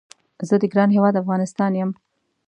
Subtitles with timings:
[0.47, 1.91] زه د ګران هیواد افغانستان یم